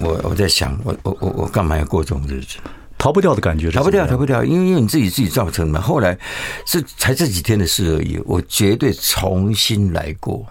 [0.01, 2.57] 我我在想，我我我我干嘛要过这种日子？
[2.99, 5.81] 逃不掉的感觉，逃不掉，逃不掉，因为因为你自己自己造成的嘛。
[5.81, 6.19] 后来
[6.67, 10.45] 是才这几天的事而已，我绝对重新来过，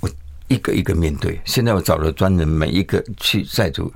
[0.00, 0.10] 我
[0.48, 1.38] 一个一个面对。
[1.44, 3.92] 现在我找了专人，每一个去债主、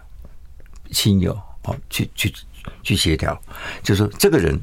[0.91, 1.33] 亲友，
[1.65, 2.33] 哦，去去
[2.83, 3.41] 去协调，
[3.83, 4.61] 就说这个人，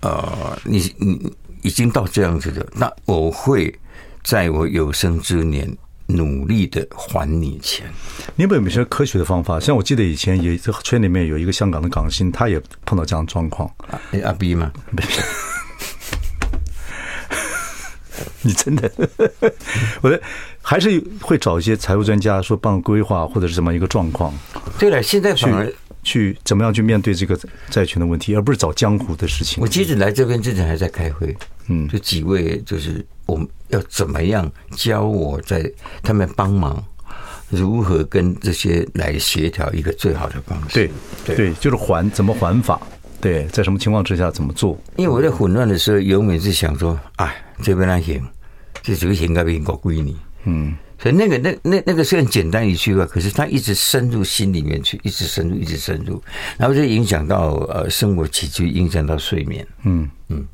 [0.00, 3.72] 呃，你你已经到这样子的，那我会
[4.24, 5.72] 在我有生之年。
[6.14, 7.86] 努力的还你钱，
[8.36, 9.58] 你有没有一些科学的方法？
[9.58, 13.70] 像我记得以前也这圈里面有一个香港的港星，他也碰到这样的状况。
[14.24, 14.72] 阿 B 吗？
[18.42, 18.90] 你真的，
[20.02, 20.20] 我的
[20.60, 24.32] 还是会找一些财务专家说帮规划或者是什么一个状况。
[24.78, 27.38] 对了，现在反而去怎么样去面对这个
[27.70, 29.62] 债权的问题，而不是找江湖的事情。
[29.62, 31.36] 我接着来这边之前还在开会，
[31.68, 33.04] 嗯，就几位就是。
[33.24, 36.84] 我们要怎么样教我在他们帮忙，
[37.48, 40.74] 如何跟这些来协调一个最好的方式？
[40.74, 40.90] 对
[41.24, 42.78] 对，对，就是还怎么还法？
[43.20, 44.76] 对，在什么情况之下怎么做？
[44.96, 48.20] 因为我在混乱的时候，永远是想说，哎，这边来行，
[48.82, 50.16] 这几个行该不应该归你？
[50.44, 50.76] 嗯。
[51.02, 56.22] 所以那个那那那个虽然简单一句话，可是它一直深入心里面去，一直深入，一直深入，
[56.56, 59.66] 然后就影响到呃生活起居，影响到睡眠。
[59.82, 60.46] 嗯嗯，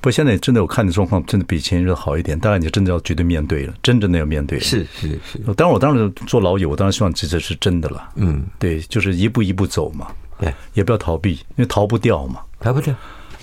[0.00, 4.64] 不过现在真的我看的状况真的比前一阵好一点，当然你真的要绝对面对了，真正的要面对了。
[4.64, 8.08] 是是是，当然我当然做老友，我当然希望这这是真的了。
[8.16, 12.94] 嗯，对，就是一步一步走嘛，对，也不要逃避，因为逃不掉嘛，逃不掉。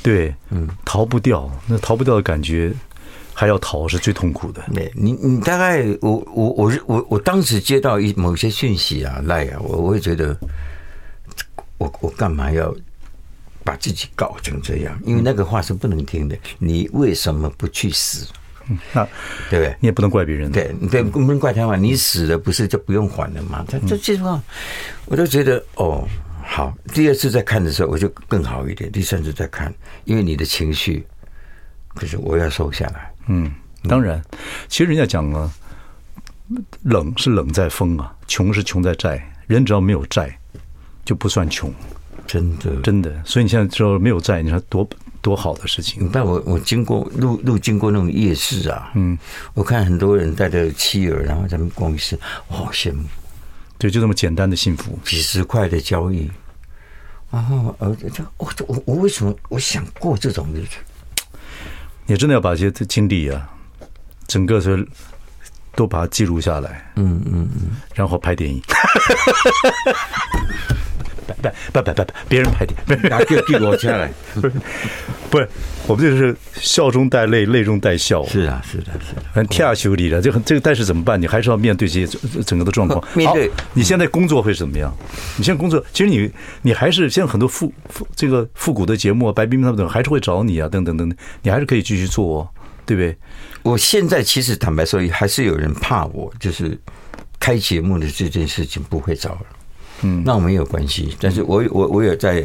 [0.01, 2.73] 对，嗯，逃不掉，那逃不掉的感觉。
[3.39, 4.62] 还要逃是最痛苦的。
[4.73, 10.38] 对，你你大概我我我我我当时接到一某些讯息啊赖啊，我我会觉得，
[11.78, 12.75] 我我干嘛要
[13.63, 14.99] 把自己搞成这样？
[15.06, 16.38] 因为那个话是不能听的。
[16.58, 18.28] 你为什么不去死？
[18.67, 19.08] 嗯，那
[19.49, 19.73] 对不对？
[19.80, 20.52] 你也不能怪别人。
[20.52, 21.78] 对对，不能怪他嘛。
[21.78, 23.63] 你死了不是就不用还了吗？
[23.69, 24.43] 这这句话，
[25.06, 26.06] 我都觉得哦
[26.43, 26.78] 好。
[26.93, 28.91] 第二次再看的时候，我就更好一点。
[28.91, 29.73] 第三次再看，
[30.04, 31.08] 因为你的情绪，
[31.95, 33.10] 可是我要收下来。
[33.30, 33.52] 嗯，
[33.88, 34.22] 当然，
[34.68, 35.50] 其实人家讲啊，
[36.84, 39.26] 冷是冷在风啊，穷是穷在债。
[39.48, 40.38] 人只要没有债，
[41.04, 41.74] 就不算穷，
[42.28, 43.12] 真的，真的。
[43.26, 44.88] 所以你现在只要没有债，你说多
[45.22, 46.08] 多好的事情。
[46.13, 49.18] 但我我经过路路经过那种夜市啊，嗯，
[49.56, 53.04] 我看很多人带着妻儿，然后在那逛夜市，我好羡慕。
[53.80, 56.30] 对，就这么简单的幸福，几十块的交易，
[57.32, 60.76] 然后呃，这我我我为什么我想过这种日子？
[62.10, 63.48] 你真的要把这些经历啊，
[64.28, 64.84] 整个是
[65.76, 68.60] 都把它记录下来，嗯嗯嗯，然后拍电影。
[71.72, 72.95] 不不不不不，别人拍电影，
[73.30, 74.12] 给给我下来，
[75.30, 75.48] 不是，
[75.88, 78.26] 我们这是笑中带泪，泪中带笑。
[78.26, 81.22] 是啊，是的，是的，很跳修理的，这很这个，但是怎么办？
[81.22, 83.04] 你还是要面对这些整个的状况。
[83.15, 84.94] 面对你现在工作会怎么样？
[85.38, 86.32] 你现在工作，其实你
[86.63, 92.50] 你还是现在很多复复这个复古的节目，白冰冰他们等还是会找你啊，等等等等，你还是可以继续做，哦
[92.86, 93.15] 对不对？
[93.62, 96.76] 我现在其实坦白说，还是有人怕我，就是
[97.39, 99.42] 开节目的这件事情不会找了。
[100.02, 102.42] 嗯，那我没有关系，但是我我我有在，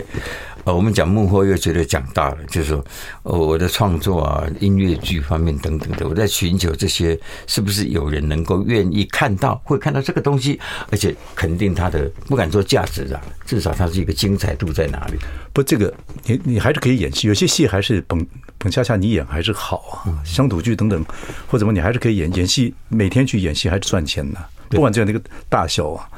[0.64, 2.84] 呃，我们讲幕后又觉得讲大了，就是说，
[3.22, 10.58] 呃，我的创作啊，音乐剧方面等等的，我在寻求这些是不是有人能够愿意看到，会看到这个东西，
[10.90, 15.18] 而且肯定它的不敢说价值啊，至少它是一个精彩度在哪里？
[15.52, 15.92] 不，这个
[16.24, 21.04] 你你还是可以演戏，有些戏还是本本恰恰你演还是好啊，乡土剧等等
[21.46, 24.38] 或怎么你还是可以演演戏，每天去演戏还是赚钱的，
[24.70, 26.08] 不管这样的一个大小啊，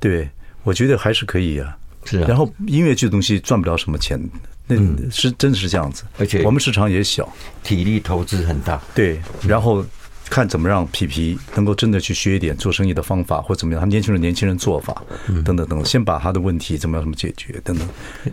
[0.00, 0.28] 对。
[0.64, 2.26] 我觉得还是可以啊，是啊。
[2.28, 4.20] 然后音乐剧的东西赚不了什么钱，
[4.66, 4.76] 那
[5.10, 6.04] 是真的是这样子。
[6.18, 7.28] 而且我们市场也小，
[7.62, 8.80] 体力投资很大。
[8.94, 9.84] 对，然后
[10.30, 17.86] 看怎么让皮皮能够真的去学一点做生意的方法，或怎么样，他年轻人年轻人做法等等等等，先把他的问题怎么样怎么解决等等。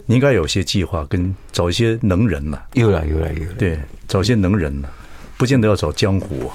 [0.05, 2.63] 你应该有些计划，跟找一些能人了。
[2.73, 3.53] 有了，有了，有了。
[3.57, 3.77] 对，
[4.07, 4.89] 找一些能人了，
[5.37, 6.51] 不见得要找江湖。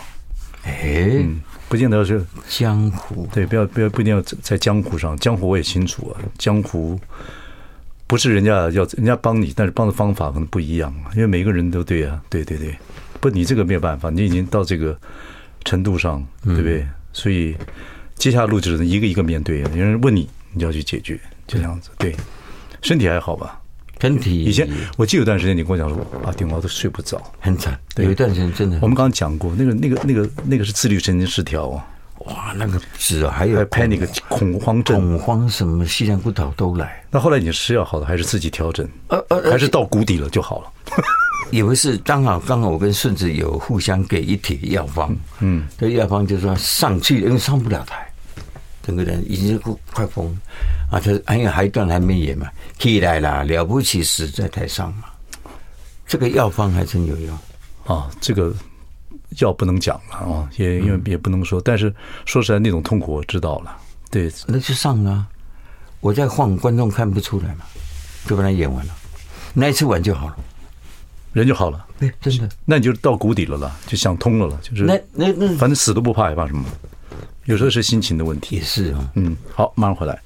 [0.63, 1.25] 哎。
[1.75, 5.17] 不见得是江湖，对，不要不要不一定要在江湖上。
[5.17, 6.97] 江湖我也清楚啊，江湖
[8.07, 11.11] 不是人家要人家帮你，但是帮的方法可能不一样啊。
[11.17, 12.79] 因为每个人都对啊，对对对，
[13.19, 14.97] 不，你这个没有办法，你已经到这个
[15.65, 16.87] 程度上，对不对？
[17.13, 17.57] 所以
[18.15, 19.59] 接下来路只能一个一个面对。
[19.63, 21.17] 有人问你，你就要去解决，
[21.49, 21.91] 就这样子。
[21.99, 22.15] 对，
[22.83, 23.61] 身体还好吧？
[24.05, 27.79] 身体以前我记得有段时间，你跟我讲说啊，顶楼都睡不着，很惨。
[27.97, 31.87] 有一段时间真的，我们刚刚讲过，那个那个那个那个是自律神经失调啊。
[32.27, 37.03] 哇，那个是啊，还有拍那个恐慌症、恐慌什么西洋孤岛都来。
[37.11, 38.87] 那后来你吃药好了，还是自己调整？
[39.09, 40.71] 呃呃，还是到谷底了就好了？
[41.51, 48.07] 也不是，刚好刚好我跟顺子有互相给一帖药方，嗯，这药方就说上去，因为上不了台。
[48.85, 49.59] 整个人已经
[49.93, 50.37] 快疯了
[50.91, 51.01] 啊！
[51.01, 55.05] 他还有还一段还没演嘛，起来了，了不起死在台上嘛。
[56.07, 57.39] 这个药方还真有用
[57.87, 58.11] 啊！
[58.21, 58.55] 这个
[59.39, 61.61] 药不能讲了啊，也因为也不能说。
[61.63, 61.93] 但是
[62.27, 63.75] 说实在，那种痛苦我知道了。
[64.11, 65.27] 对，那就上啊！
[66.01, 67.65] 我在晃，观众看不出来嘛，
[68.27, 68.95] 就把它演完了。
[69.55, 70.37] 那一次完就好了，
[71.33, 71.87] 人就好了。
[71.99, 72.49] 对，真的。
[72.67, 76.65] 那你就到谷底了了，就想通了了，就是那那那，反正死都不怕，也怕什么？
[77.47, 79.11] 有时候是心情的问题，也是啊。
[79.17, 80.19] 嗯，好，马上回来。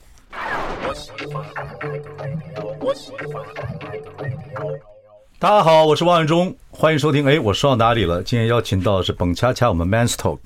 [5.40, 7.26] 大家好，我是王永忠，欢迎收听。
[7.26, 8.22] 哎，我说到哪里了？
[8.22, 10.38] 今天邀请到的是蹦恰恰，我们 Man's Talk，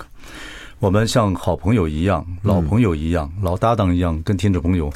[0.78, 4.90] 我们像好朋友一样，老朋友一样，老搭档一样，跟听众朋友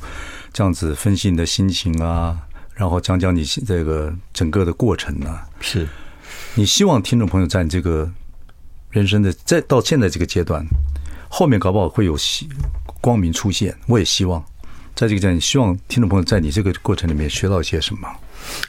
[0.55, 2.39] 这样子分析你的心情啊，
[2.73, 5.47] 然后讲讲你这个整个的过程呢、啊。
[5.61, 5.87] 是，
[6.55, 8.11] 你希望听众朋友在你这个
[8.89, 10.65] 人生的在到现在这个阶段。
[11.29, 12.49] 后面搞不好会有希
[13.01, 14.43] 光明出现，我也希望
[14.95, 18.09] 在这个阶段，希望听众朋友在你这个过程里面学到一些什么。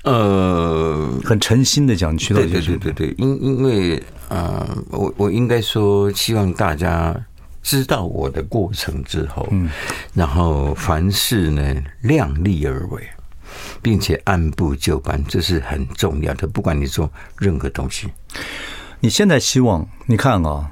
[0.04, 2.78] 呃，很诚心的讲，学到一些什么。
[2.78, 7.16] 对对对对，因因为呃，我我应该说，希望大家
[7.62, 9.70] 知道我的过程之后，嗯，
[10.14, 13.08] 然后凡事呢量力而为，
[13.82, 16.48] 并且按部就班，这是很重要的。
[16.48, 18.08] 不管你做任何东西，
[19.00, 20.72] 你现在希望你看啊。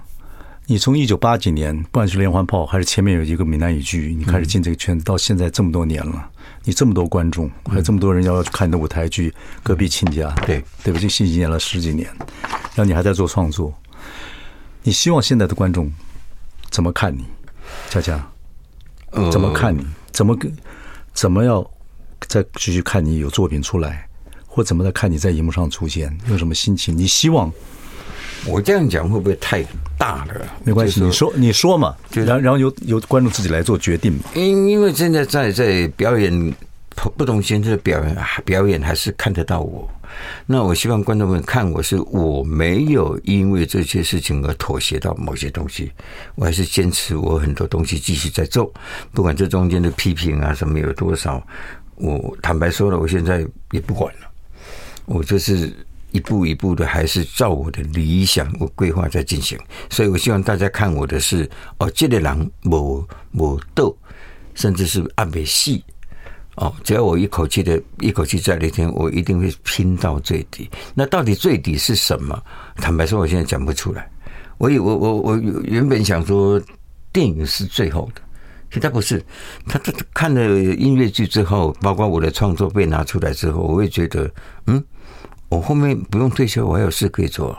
[0.68, 6.28] 你从一九八几年，不管是连环炮还是前面有一个闽南语剧，你开始进这个圈子，到现在这么多年了，
[6.64, 11.08] 你这么多观众，还有这么多人要去看你的舞台剧，隔壁亲家，对对不对？
[11.08, 12.10] 信息演了十几年，
[12.42, 13.72] 然后你还在做创作，
[14.82, 15.92] 你希望现在的观众
[16.72, 17.24] 怎么看你？
[17.92, 18.28] 佳佳，
[19.32, 19.86] 怎么看你？
[20.12, 20.52] 怎么跟？
[21.14, 21.64] 怎么要
[22.28, 24.08] 再继续看你有作品出来，
[24.48, 26.18] 或怎么在看你在荧幕上出现？
[26.28, 26.98] 有什么心情？
[26.98, 27.54] 你希望？
[28.48, 29.64] 我这样讲会不会太
[29.98, 30.46] 大了？
[30.64, 34.20] 没关系，你说你说嘛，然然后由由观众自己来做决定嘛。
[34.36, 36.54] 因因为现在在在表演
[37.18, 39.90] 不同形式的表演，表演还是看得到我。
[40.46, 45.92] 那我希望观众们看我是我没有因为这些事情而妥协到某些东西，
[46.36, 48.72] 我还是坚持我很多东西继续在做，
[49.12, 51.46] 不管这中间的批评啊什么有多少，
[51.96, 54.28] 我坦白说了，我现在也不管了，
[55.06, 55.74] 我就是。
[56.16, 59.60] 一步一步的，还是照我的理想、我规划在进行，
[59.90, 63.94] 所以我希望大家看我的是哦，这个人无无斗，
[64.54, 65.84] 甚至是暗没戏
[66.56, 70.70] 哦，只要我一口气的一口气在那天，我一定会拼到最底。
[70.94, 72.42] 那到底最底是什么？
[72.78, 74.10] 坦白说，我现在讲不出来。
[74.58, 76.62] 我我我我原本想说
[77.12, 78.22] 电影是最后的，
[78.70, 79.22] 其实他不是。
[79.68, 80.42] 他他看了
[80.76, 84.32] 音乐剧之后，包括我的创作被拿出来之后，我会觉得，
[84.68, 84.82] 嗯，
[85.56, 87.58] 我后面不用退休，我还有事可以做。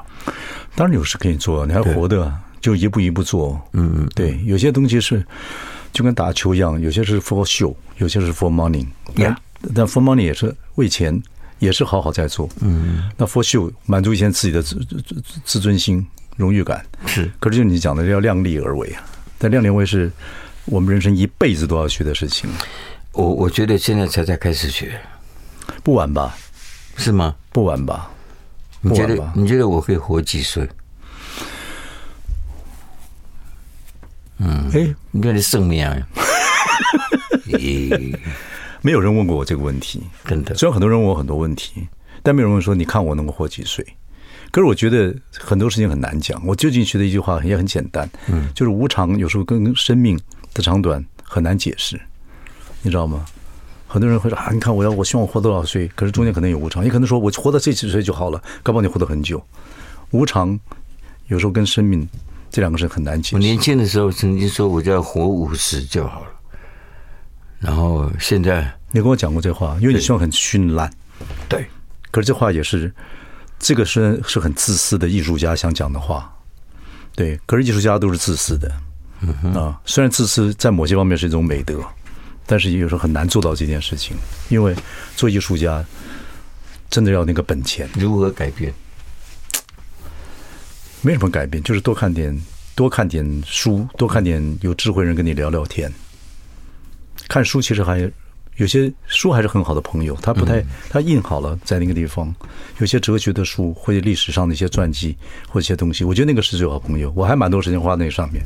[0.75, 3.61] 当然有事可以做，你还活的，就一步一步做。
[3.73, 5.25] 嗯嗯，对，有些东西是。
[5.93, 8.87] 就跟打球一样，有些是 for show，有些是 for money。
[9.15, 9.35] Yeah.
[9.75, 11.23] 但 for money 也是为钱，
[11.59, 12.47] 也是好好在做。
[12.61, 16.85] 嗯，那 for show 满足一些自己的自自自尊心、荣誉感。
[17.07, 19.03] 是，可是就你讲的要量力而为啊。
[19.39, 20.13] 但量力而为是
[20.67, 22.51] 我们人生一辈子都要学的事情。
[23.13, 25.01] 我我觉得现在才在开始学，
[25.83, 26.37] 不晚吧？
[26.97, 27.35] 是吗？
[27.53, 28.11] 不晚吧？
[28.81, 29.33] 你觉得？
[29.35, 30.69] 你觉得我可以活几岁？
[34.39, 35.97] 嗯，哎，你看你生命啊！
[38.83, 40.55] 没有人问过我这个问题，真的。
[40.55, 41.89] 虽然很多人问我很多问题，
[42.23, 43.85] 但没有人问说你看我能够活几岁。
[44.53, 46.41] 可是我觉得很多事情很难讲。
[46.47, 50.19] 我最近学的一句话也很简单，嗯，就是无常有时候跟生命
[50.55, 52.01] 的长短很难解释，
[52.83, 53.27] 你知道吗？
[53.87, 59.43] 很多人会说啊，你看我要我希望我活多少岁，可是中间可能有无常，也可能说我活到这几岁就好了，搞不好你活得很久。
[60.11, 60.59] 无常
[61.29, 62.09] 有时候跟生命。
[62.49, 63.35] 这两个是很难解释。
[63.35, 66.27] 我年轻的时候曾经说，我就要活五十就好了。
[67.59, 70.91] 然后现在你跟我讲过这话，因为你希望很绚烂。
[71.49, 71.67] 对，
[72.11, 72.91] 可是这话也是，
[73.59, 76.33] 这个是是很自私的艺术家想讲的话。
[77.15, 78.73] 对，可是艺术家都是自私的。
[79.21, 81.85] 嗯哼啊，虽然自私在某些方面是一种美德，
[82.47, 84.17] 但是也有时候很难做到这件事情，
[84.49, 84.75] 因为
[85.17, 85.85] 做艺术家
[86.89, 87.89] 真的要那个本钱。
[87.95, 88.73] 如何改变？
[91.03, 92.37] 没什么改变，就是多看点，
[92.75, 95.93] 多看点书，多看点有智慧人跟你聊聊天。
[97.29, 98.11] 看书其实还
[98.57, 102.35] 有些书还是很好的朋友，他不太他印好了在那个地方。
[102.79, 105.17] 有些哲学的书或者历史上的一些传记
[105.49, 107.13] 或者一些东西，我觉得那个是最好朋友。
[107.15, 108.43] 我还蛮多时间花在那上面。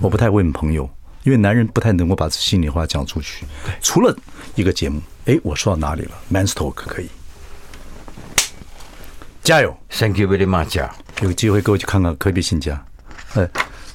[0.00, 0.88] 我不太问朋友，
[1.24, 3.44] 因为男人不太能够把心里话讲出去。
[3.82, 4.16] 除了
[4.54, 7.08] 一个节目，哎，我说到哪里了？Man's Talk 可以。
[9.42, 10.86] 加油！Thank you very much。
[11.22, 12.82] 有机会跟我去看看科比新家。
[13.34, 13.48] 呃，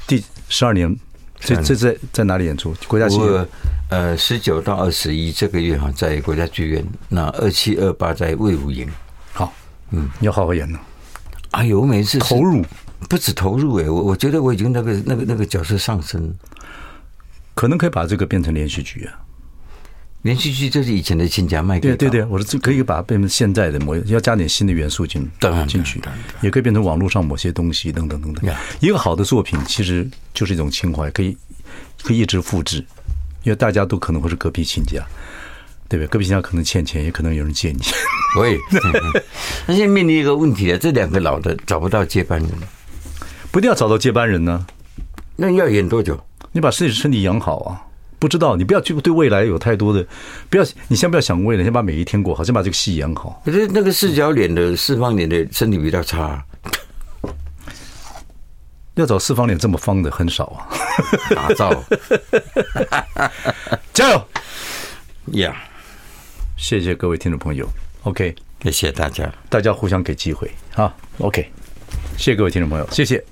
[0.06, 0.96] 第十二年，
[1.40, 2.76] 这这在在哪里演出？
[2.88, 3.48] 国家剧院。
[3.90, 6.86] 呃，十九到二十一这个月哈，在国家剧院。
[7.08, 8.88] 那二七二八在魏武营。
[9.34, 9.52] 好，
[9.92, 10.80] 嗯，你要好好演呢。
[11.52, 12.64] 哎呦，我每次投入
[13.08, 16.32] 不止投入哎，我我觉得我已经那个那个那个角色上升，
[17.60, 19.20] 可能可以把这个变成连续剧啊。
[20.22, 25.30] 连续剧就是以前的亲家卖给对对对，我说这可以把它变成现在的模样，要加点新的元素进
[25.68, 26.00] 进去，
[26.40, 28.56] 也可以变成网络上某些东西等等等等。
[28.80, 31.36] 一个好的作品其实就是一种情怀，可以
[32.02, 32.78] 可以一直复制，
[33.44, 35.06] 因为大家都可能会是隔壁亲家，
[35.90, 36.08] 对不对？
[36.08, 37.94] 隔壁亲家可能欠钱，也可能有人借你钱。
[38.36, 38.58] 对，
[39.68, 42.50] 那现在面临一个问题啊，这两个老的找不到接班人，
[43.52, 44.66] 不一定要找到接班人呢。
[45.36, 46.18] 那要演多久？
[46.52, 47.86] 你把自己身体养好啊。
[48.20, 50.06] 不知道，你不要去对未来有太多的，
[50.50, 53.42] 不要你先不要想未来，先把每一天过好，先把这个戏演好。
[53.46, 56.44] 可是那个四角脸的四方脸的身体比较差，
[58.96, 60.68] 要找四方脸这么方的很少啊。
[61.34, 61.82] 打造，
[63.94, 64.28] 加油
[65.40, 65.56] 呀！
[66.58, 67.66] 谢谢各位听众朋友
[68.04, 71.50] ，OK，谢谢大家，大家互相给机会啊，OK，
[72.18, 73.24] 谢谢各位听众朋友，谢谢。